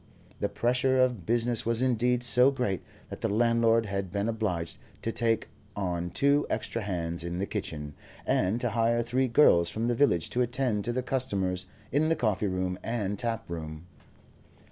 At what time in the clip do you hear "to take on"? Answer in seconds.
5.03-6.09